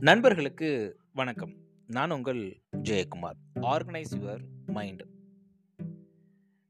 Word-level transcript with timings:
நண்பர்களுக்கு 0.00 0.98
வணக்கம். 1.12 1.54
நான் 1.86 2.10
உங்கள் 2.10 2.62
ஜெயக்குமார் 2.82 3.38
ஆர்கனைஸ் 3.54 4.14
யுவர் 4.16 4.44
மைண்ட். 4.66 5.06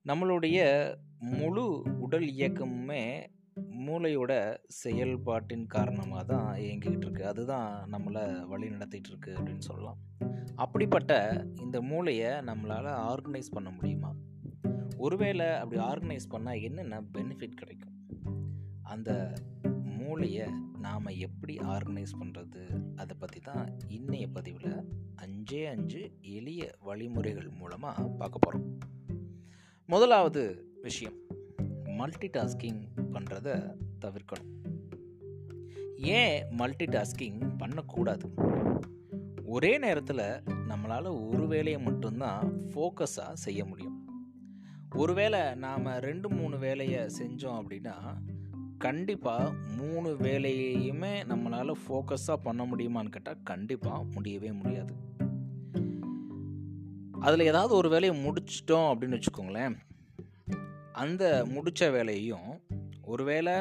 நம்மளுடைய 0.08 0.94
முழு 1.18 1.86
உடல் 2.00 2.24
இயக்கமுமே 2.24 3.26
மூளையோட 3.70 4.58
செயல்பாட்டின் 4.66 5.66
காரணமாக 5.66 6.24
தான் 6.24 6.56
இயங்கிக்கிட்டு 6.56 6.96
இருக்கு. 6.96 7.26
அதுதான் 7.26 7.90
நம்மளை 7.92 8.46
வழி 8.46 8.70
நடத்திட்டு 8.70 9.08
இருக்கு 9.08 9.32
அப்படின்னு 9.32 9.58
சொல்லலாம். 9.58 9.98
அப்படிப்பட்ட 10.54 11.44
இந்த 11.56 11.82
மூளையை 11.82 12.30
நம்மளால் 12.30 13.14
ஆர்கனைஸ் 13.14 13.50
பண்ண 13.50 13.70
முடியுமா? 13.70 14.14
ஒருவேளை 14.96 15.46
அப்படி 15.46 15.80
ஆர்கனைஸ் 15.80 16.28
பண்ணால் 16.30 16.62
என்னென்ன 16.62 17.00
பெனிஃபிட் 17.00 17.54
கிடைக்கும்? 17.54 17.94
அந்த 18.82 19.32
மூளையை 19.82 20.46
நம்ம 21.06 21.20
எப்படி 21.20 21.56
ஆர்கனைஸ் 21.56 22.12
பண்ணுறது 22.20 22.62
அதை 22.96 23.16
பற்றி 23.18 23.40
தான் 23.40 23.76
இன்னைய 23.88 24.26
பதிவில் 24.32 24.72
அஞ்சே 25.16 25.66
அஞ்சு 25.66 26.12
எளிய 26.20 26.74
வழிமுறைகள் 26.80 27.48
மூலமாக 27.48 28.02
பார்க்க 28.02 28.38
போகிறோம் 28.38 28.78
முதலாவது 29.86 30.72
விஷயம். 30.82 31.12
மல்டி 31.84 32.26
டாஸ்கிங் 32.26 32.80
பண்ணுறத 33.12 33.76
தவிர்க்கணும். 34.00 34.50
ஏன் 35.96 36.46
மல்டி 36.50 36.84
டாஸ்கிங் 36.84 37.56
பண்ணக்கூடாது? 37.58 38.34
ஒரே 39.44 39.78
நேரத்தில் 39.78 40.42
நம்மளால் 40.68 41.28
ஒரு 41.28 41.46
வேலையை 41.46 41.80
மட்டும்தான் 41.80 42.44
ஃபோக்கஸாக 42.46 43.32
செய்ய 43.32 43.64
முடியும். 43.64 44.08
ஒருவேளை 44.96 45.54
நாம் 45.54 45.84
ரெண்டு 45.84 46.30
மூணு 46.30 46.58
வேலையை 46.58 47.00
செஞ்சோம் 47.18 47.60
அப்படின்னா 47.60 48.18
கண்டிப்பாக 48.78 49.52
மூணு 49.76 50.16
வேலையுமே 50.16 51.22
நம்மளால் 51.22 51.72
ஃபோக்கஸாக 51.88 52.36
பண்ண 52.42 52.66
முடியுமான்னு 52.66 53.08
கேட்டால் 53.08 53.42
கண்டிப்பாக 53.44 54.02
முடியவே 54.02 54.52
முடியாது. 54.52 54.94
அதில் 57.20 57.46
ஏதாவது 57.46 57.74
ஒரு 57.74 57.88
வேலையை 57.88 58.26
முடிச்சிட்டோம் 58.26 58.90
அப்படின்னு 58.90 59.20
வச்சுக்கோங்களேன். 59.20 59.76
அந்த 60.92 61.46
முடித்த 61.48 61.90
வேலையையும் 61.90 62.60
ஒருவேளை 63.02 63.52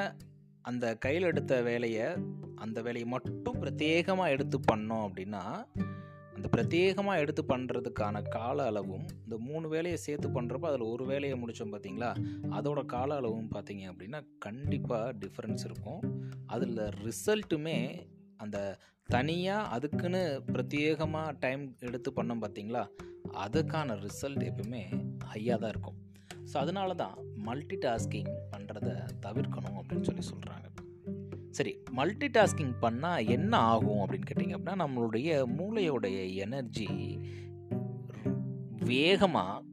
அந்த 0.62 0.95
கையில் 0.95 1.23
எடுத்த 1.23 1.61
வேலையை 1.61 2.06
அந்த 2.56 2.82
வேலையை 2.82 3.09
மட்டும் 3.09 3.61
பிரத்யேகமாக 3.61 4.28
எடுத்து 4.28 4.59
பண்ணோம் 4.72 5.08
அப்படின்னா 5.08 5.66
அந்த 6.36 6.47
பிரத்யேகமாக 6.53 7.22
எடுத்து 7.23 7.44
பண்ணுறதுக்கான 7.52 8.22
கால 8.30 8.66
அளவும் 8.72 9.05
இந்த 9.23 9.36
மூணு 9.47 9.67
வேலையை 9.73 9.97
சேர்த்து 10.05 10.30
பண்ணுறப்ப 10.38 10.69
அதில் 10.72 10.92
ஒரு 10.94 11.05
வேலையை 11.11 11.38
முடித்தோம் 11.42 11.73
பார்த்தீங்களா 11.75 12.09
அதோட 12.58 12.81
கால 12.95 13.16
அளவும் 13.22 13.52
பார்த்தீங்க 13.55 13.86
அப்படின்னா 13.92 14.19
கண்டிப்பாக 14.45 15.14
டிஃப்ரென்ஸ் 15.23 15.66
இருக்கும். 15.69 16.02
அதில் 16.55 16.81
ரிசல்ட்டுமே 17.05 17.77
அந்த 18.44 18.58
தனியாக 19.09 19.69
அதுக்குன்னு 19.75 20.22
பிரத்யேகமாக 20.53 21.36
டைம் 21.44 21.64
எடுத்து 21.89 22.11
பண்ணோம் 22.11 22.44
பார்த்தீங்களா 22.45 22.83
அதுக்கான 23.45 23.95
ரிசல்ட் 24.08 24.44
எப்பவுமே 24.49 24.83
ஹையாக 25.31 25.58
தான் 25.64 25.73
இருக்கும். 25.75 25.99
ஸோ 26.52 26.55
அதனால 26.64 26.94
தான் 27.03 27.16
மல்டி 27.47 27.77
டாஸ்கிங் 27.86 28.31
பண்ணுறத 28.53 28.89
தவிர்க்கணும் 29.25 29.77
அப்படின்னு 29.81 30.08
சொல்லி 30.09 30.25
சொல்கிறாங்க 30.31 30.67
சரி 31.58 31.72
மல்டி 31.98 32.28
டாஸ்கிங் 32.38 32.73
பண்ணால் 32.81 33.28
என்ன 33.36 33.53
ஆகும் 33.73 34.02
அப்படின்னு 34.03 34.30
கேட்டிங்க 34.30 34.56
அப்படின்னா 34.58 34.84
நம்மளுடைய 34.84 35.30
மூளையோடைய 35.58 36.17
எனர்ஜி 36.45 36.88
வேகமாக 38.89 39.64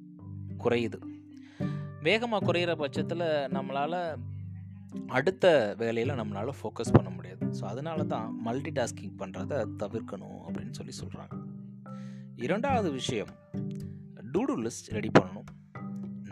குறையுது. 0.65 0.99
வேகமாக 2.07 2.47
குறையிற 2.49 2.73
பட்சத்தில் 2.83 3.27
நம்மளால் 3.57 3.99
அடுத்த 5.17 5.47
வேலையில் 5.81 6.19
நம்மளால் 6.21 6.59
ஃபோக்கஸ் 6.61 6.95
பண்ண 6.97 7.11
முடியாது. 7.11 7.45
ஸோ 7.59 7.63
அதனால 7.73 8.05
தான் 8.15 8.29
மல்டி 8.47 8.73
டாஸ்கிங் 8.79 9.17
பண்ணுறத 9.23 9.61
தவிர்க்கணும் 9.83 10.41
அப்படின்னு 10.47 10.75
சொல்லி 10.79 10.95
சொல்கிறாங்க 11.03 11.37
இரண்டாவது 12.47 12.89
விஷயம் 13.01 13.33
டூடு 14.35 14.55
லிஸ்ட் 14.65 14.91
ரெடி 14.97 15.11
பண்ணணும். 15.19 15.49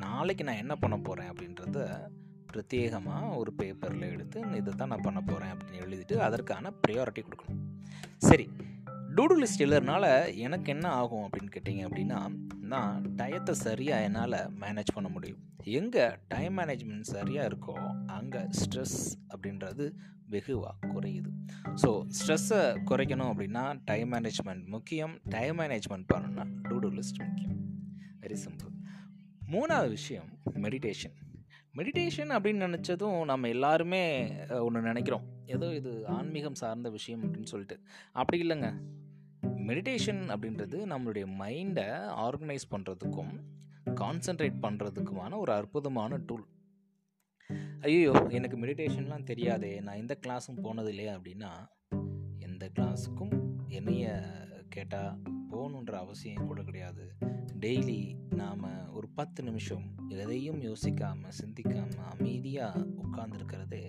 நாளைக்கு 0.05 0.45
நான் 0.49 0.63
என்ன 0.65 0.75
பண்ண 0.83 0.97
போகிறேன் 0.99 1.31
அப்படின்றத 1.33 1.79
பிரத்யேகமாக 2.55 3.37
ஒரு 3.41 3.53
பேப்பரில் 3.61 4.07
எடுத்து 4.15 4.41
இதை 4.59 4.73
தான் 4.73 4.93
நான் 4.93 5.07
பண்ண 5.07 5.21
போகிறேன் 5.21 5.53
அப்படின்னு 5.55 5.83
எழுதிட்டு 5.87 6.17
அதற்கான 6.27 6.73
ப்ரையாரிட்டி 6.83 7.23
கொடுக்கணும். 7.27 7.63
சரி 8.29 8.47
டூடு 9.17 9.35
லிஸ்ட் 9.41 9.65
எழுதுறதுனால 9.65 10.05
எனக்கு 10.47 10.69
என்ன 10.75 10.87
ஆகும் 11.01 11.25
அப்படின்னு 11.27 11.53
கேட்டிங்க 11.55 11.85
அப்படின்னா 11.89 12.19
நான் 12.73 13.07
டயத்தை 13.21 13.55
சரியாக 13.67 14.07
என்னால் 14.09 14.37
மேனேஜ் 14.63 14.93
பண்ண 14.97 15.09
முடியும். 15.15 15.41
எங்கே 15.79 16.05
டைம் 16.33 16.55
மேனேஜ்மெண்ட் 16.59 17.13
சரியாக 17.15 17.49
இருக்கோ 17.51 17.75
அங்கே 18.19 18.43
ஸ்ட்ரெஸ் 18.61 19.01
அப்படின்றது 19.33 19.87
வெகுவாக 20.35 20.89
குறையுது. 20.95 21.31
ஸோ 21.83 21.91
ஸ்ட்ரெஸ்ஸை 22.19 22.61
குறைக்கணும் 22.91 23.31
அப்படின்னா 23.33 23.65
டைம் 23.91 24.13
மேனேஜ்மெண்ட் 24.15 24.65
முக்கியம் 24.75 25.15
டைம் 25.37 25.59
மேனேஜ்மெண்ட் 25.63 26.07
பண்ணணும்னா 26.13 26.47
டூடு 26.69 26.91
லிஸ்ட் 26.99 27.21
முக்கியம். 27.25 27.57
வெரி 28.25 28.39
சிம்பிள் 28.45 28.73
மூணாவது 29.55 29.91
விஷயம் 29.99 30.31
மெடிடேஷன் 30.65 31.17
மெடிடேஷன் 31.81 32.33
அப்படின்னு 32.37 32.65
நினச்சதும் 32.67 33.25
நம்ம 33.25 33.49
எல்லாருமே 33.49 34.03
ஒன்று 34.61 34.81
நினைக்கிறோம். 34.81 35.23
ஏதோ 35.47 35.75
இது 35.75 36.07
ஆன்மீகம் 36.07 36.55
சார்ந்த 36.55 36.91
விஷயம் 36.91 37.23
அப்படின்னு 37.23 37.51
சொல்லிட்டு. 37.53 37.77
அப்படி 38.13 38.49
இல்லைங்க. 38.49 38.71
மெடிடேஷன் 39.69 40.21
அப்படின்றது 40.35 40.79
நம்மளுடைய 40.93 41.27
மைண்டை 41.39 41.87
ஆர்கனைஸ் 42.27 42.67
பண்ணுறதுக்கும் 42.71 43.33
கான்சென்ட்ரேட் 44.01 44.59
பண்ணுறதுக்குமான 44.63 45.39
ஒரு 45.39 45.53
அற்புதமான 45.53 46.19
டூல் 46.27 46.47
ஐயோ 47.81 48.13
எனக்கு 48.29 48.57
மெடிடேஷன்லாம் 48.59 49.29
தெரியாதே. 49.33 49.81
நான் 49.81 49.97
எந்த 49.97 50.19
கிளாஸும் 50.27 50.63
போனது 50.63 50.89
இல்லையா 50.89 51.15
அப்படின்னா 51.17 51.53
எந்த 52.39 52.71
கிளாஸுக்கும் 52.79 53.35
என்னைய 53.69 54.21
கேட்டால் 54.69 55.23
போகணுன்ற 55.53 55.91
அவசியம் 55.91 56.47
கூட 56.47 56.63
கிடையாது. 56.63 57.05
டெய்லி 57.61 58.01
நாம் 58.35 58.93
ஒரு 58.93 59.09
பத்து 59.09 59.43
நிமிஷம் 59.43 59.87
எதையும் 60.09 60.61
யோசிக்காமல் 60.63 61.37
சிந்திக்காமல் 61.41 62.09
அமைதியாக 62.11 62.87
உட்கார்ந்துருக்கிறது 63.05 63.81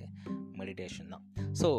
மெடிடேஷன் 0.57 1.07
தான். 1.07 1.25
ஸோ 1.61 1.69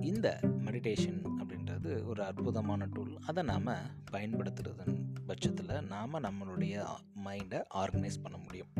இந்த 0.00 0.40
மெடிடேஷன் 0.66 1.20
அப்படின்றது 1.40 2.04
ஒரு 2.04 2.22
அற்புதமான 2.22 2.86
டூல் 2.86 3.14
அதை 3.26 3.44
நாம் 3.44 3.70
பயன்படுத்துறது 4.12 4.86
பட்சத்தில் 5.26 5.84
நாம் 5.86 6.22
நம்மளுடைய 6.22 6.84
மைண்டை 7.24 7.60
ஆர்கனைஸ் 7.74 8.22
பண்ண 8.22 8.36
முடியும். 8.38 8.72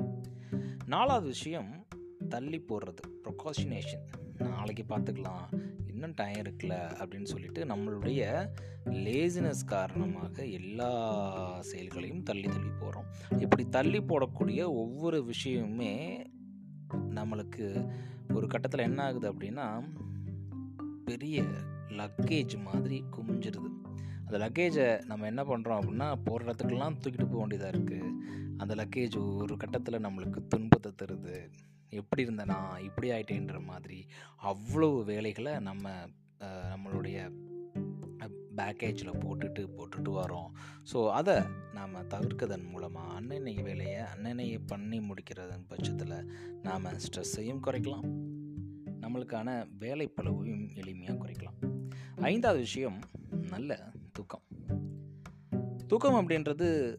நாலாவது 0.87 1.27
விஷயம் 1.27 1.87
தள்ளி 2.29 2.65
போடுறது 2.69 3.03
ப்ரொகாஷினேஷன் 3.25 4.07
நாளைக்கு 4.39 4.85
பார்த்துக்கலாம் 4.89 5.47
இன்னும் 5.99 6.17
டைம் 6.17 6.43
இருக்குல்ல 6.43 6.75
அப்படின்னு 6.99 7.31
சொல்லிட்டு 7.33 7.65
நம்மளுடைய 7.65 8.21
லேசினஸ் 8.85 9.65
காரணமாக 9.67 10.47
எல்லா 10.47 10.91
செயல்களையும் 11.63 12.23
தள்ளி 12.23 12.49
தள்ளி 12.49 12.71
போகிறோம் 12.81 13.09
இப்படி 13.39 13.69
தள்ளி 13.69 13.99
போடக்கூடிய 13.99 14.65
ஒவ்வொரு 14.83 15.33
விஷயமுமே 15.33 15.95
நம்மளுக்கு 17.15 17.67
ஒரு 18.35 18.47
கட்டத்தில் 18.47 18.81
என்ன 18.81 19.03
ஆகுது 19.03 19.33
அப்படின்னா 19.33 19.67
பெரிய 21.05 21.43
லக்கேஜ் 21.89 22.55
மாதிரி 22.63 23.05
குமிஞ்சிருது. 23.17 23.71
அந்த 24.27 24.39
லக்கேஜை 24.39 25.05
நம்ம 25.05 25.27
என்ன 25.27 25.43
பண்ணுறோம் 25.43 25.79
அப்படின்னா 25.81 26.15
போகிற 26.25 26.53
இடத்துக்கெல்லாம் 26.53 26.97
தூக்கிட்டு 27.03 27.27
போக 27.27 27.39
வேண்டியதாக 27.39 27.77
இருக்குது 27.77 28.11
அந்த 28.57 28.75
லக்கேஜ் 28.75 29.37
ஒரு 29.37 29.57
கட்டத்தில் 29.57 30.05
நம்மளுக்கு 30.05 30.47
துன்பத்தை 30.49 30.93
தருது. 31.03 31.51
எப்படி 31.91 32.25
இருந்தேனா 32.25 32.79
இப்படி 32.79 33.11
ஆயிட்டேன்ற 33.11 33.65
மாதிரி 33.65 34.07
அவ்வளோ 34.43 35.05
வேலைகளை 35.05 35.59
நம்ம 35.59 35.89
நம்மளுடைய 36.43 37.47
பேக்கேஜில் 38.57 39.19
போட்டுட்டு 39.25 39.69
போட்டுட்டு 39.77 40.11
வரோம் 40.13 40.51
ஸோ 40.93 41.11
அதை 41.11 41.35
நாம் 41.73 42.09
தவிர்க்கதன் 42.09 42.71
மூலமாக 42.71 43.21
அன்னன்னைய 43.21 43.63
வேலையை 43.63 44.01
அன்னன்னைய 44.01 44.59
பண்ணி 44.67 44.99
முடிக்கிறதன் 44.99 45.67
பட்சத்தில் 45.67 46.31
நாம் 46.63 46.85
ஸ்ட்ரெஸ்ஸையும் 46.85 47.63
குறைக்கலாம். 47.67 48.07
நம்மளுக்கான 49.01 49.67
வேலைப்பளவையும் 49.79 50.69
எளிமையாக 50.75 51.19
குறைக்கலாம். 51.23 51.59
ஐந்தாவது 52.21 52.61
விஷயம் 52.61 52.99
நல்ல 53.31 53.91
தூக்கம். 54.13 54.43
தூக்கம் 55.87 56.15
அப்படின்றது 56.15 56.99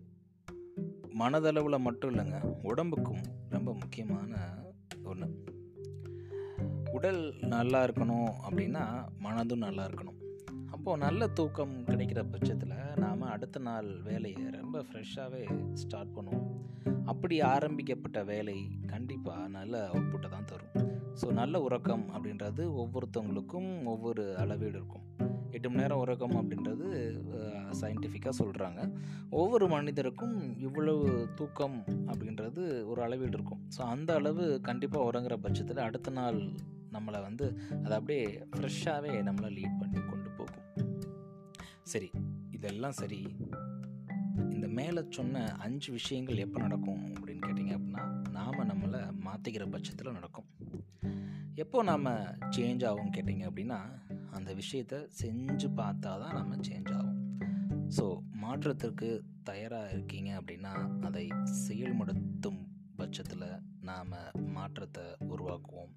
மனதளவில் 1.20 1.80
மட்டும் 1.80 2.16
இல்லைங்க 2.16 2.40
உடம்புக்கும் 2.64 3.24
உடல் 7.00 7.22
நல்லா 7.54 7.80
இருக்கணும் 7.86 8.32
அப்படின்னா 8.46 8.82
மனதும் 9.26 9.62
நல்லா 9.66 9.84
இருக்கணும். 9.88 10.18
அப்போது 10.76 11.02
நல்ல 11.04 11.22
தூக்கம் 11.38 11.76
கிடைக்கிற 11.90 12.22
பட்சத்தில் 12.32 12.74
நாம் 13.04 13.22
அடுத்த 13.34 13.60
நாள் 13.68 13.88
வேலையை 14.08 14.44
ரொம்ப 14.58 14.82
ஃப்ரெஷ்ஷாகவே 14.88 15.44
ஸ்டார்ட் 15.82 16.12
பண்ணுவோம். 16.16 16.50
அப்படி 17.12 17.36
ஆரம்பிக்கப்பட்ட 17.52 18.20
வேலை 18.32 18.56
கண்டிப்பாக 18.94 19.46
நல்ல 19.58 19.84
அவுட்புட்டை 19.92 20.30
தான் 20.34 20.50
தரும். 20.52 20.74
ஸோ 21.22 21.28
நல்ல 21.40 21.62
உறக்கம் 21.68 22.04
அப்படின்றது 22.16 22.66
ஒவ்வொருத்தவங்களுக்கும் 22.82 23.70
ஒவ்வொரு 23.94 24.26
அளவீடு 24.44 24.78
இருக்கும். 24.80 25.06
எட்டு 25.58 25.70
மணி 25.70 25.82
நேரம் 25.82 26.02
உறக்கம் 26.06 26.36
அப்படின்றது 26.42 26.88
சயின்டிஃபிக்காக 27.82 28.36
சொல்கிறாங்க 28.42 28.82
ஒவ்வொரு 29.42 29.68
மனிதருக்கும் 29.76 30.36
இவ்வளவு 30.68 31.06
தூக்கம் 31.40 31.80
அப்படின்றது 32.12 32.64
ஒரு 32.92 33.02
அளவீடு 33.08 33.36
இருக்கும். 33.40 33.64
ஸோ 33.78 33.82
அந்த 33.94 34.12
அளவு 34.22 34.46
கண்டிப்பாக 34.70 35.08
உறங்குற 35.12 35.38
பட்சத்தில் 35.46 35.88
அடுத்த 35.88 36.12
நாள் 36.20 36.42
நம்மளை 36.92 37.22
வந்து 37.22 37.60
அதை 37.84 37.92
அப்படியே 37.92 38.48
ஃப்ரெஷ்ஷாகவே 38.56 39.12
நம்மளை 39.30 39.50
லீட் 39.58 39.80
பண்ணி 39.80 40.00
கொண்டு 40.00 40.30
போகும். 40.30 40.68
சரி 41.82 42.12
இதெல்லாம் 42.52 42.92
சரி. 42.92 43.36
இந்த 44.50 44.68
மேலே 44.68 45.04
சொன்ன 45.10 45.56
அஞ்சு 45.56 45.92
விஷயங்கள் 45.92 46.36
எப்போ 46.36 46.60
நடக்கும் 46.60 47.16
அப்படின்னு 47.16 47.46
கேட்டிங்க 47.48 47.74
அப்படின்னா 47.78 48.32
நாம் 48.32 48.70
நம்மளை 48.72 49.02
மாற்றிக்கிற 49.26 49.72
பட்சத்தில் 49.72 50.12
நடக்கும். 50.12 50.46
எப்போ 51.56 51.84
நாம் 51.84 52.06
சேஞ்ச் 52.50 52.86
ஆகும் 52.86 53.12
கேட்டிங்க 53.12 53.46
அப்படின்னா 53.50 53.80
அந்த 54.32 54.54
விஷயத்தை 54.54 55.00
செஞ்சு 55.22 55.68
பார்த்தா 55.68 56.12
தான் 56.24 56.34
நம்ம 56.34 56.56
சேஞ்ச் 56.56 56.92
ஆகும். 56.94 57.18
ஸோ 57.98 58.20
மாற்றத்திற்கு 58.32 59.24
தயாராக 59.44 59.92
இருக்கீங்க 59.92 60.42
அப்படின்னா 60.42 61.02
அதை 61.02 61.28
செயல்படுத்தும் 61.68 62.69
பட்சத்தில் 63.02 63.48
நாம் 63.90 64.14
மாற்றத்தை 64.56 65.06
உருவாக்குவோம். 65.34 65.94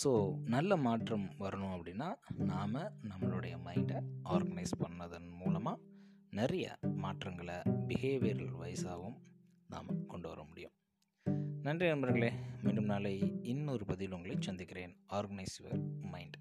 ஸோ 0.00 0.10
நல்ல 0.54 0.76
மாற்றம் 0.86 1.26
வரணும் 1.40 1.74
அப்படின்னா 1.76 2.08
நாம் 2.52 2.76
நம்மளுடைய 3.10 3.54
மைண்டை 3.66 4.00
ஆர்கனைஸ் 4.34 4.80
பண்ணதன் 4.84 5.28
மூலமாக 5.42 5.82
நிறைய 6.30 6.66
மாற்றங்களை 7.04 7.58
பிஹேவியரல் 7.88 8.56
வைஸாகவும் 8.62 9.18
நாம் 9.74 9.90
கொண்டு 10.06 10.28
வர 10.28 10.40
முடியும். 10.50 10.74
நன்றி 11.66 11.86
நண்பர்களே. 11.88 12.30
மீண்டும் 12.64 12.90
நாளை 12.92 13.14
இன்னொரு 13.52 13.84
பதில் 13.84 14.14
உங்களை 14.16 14.36
சந்திக்கிறேன். 14.40 14.94
Organise 15.18 15.56
your 15.60 15.80
mind 16.12 16.36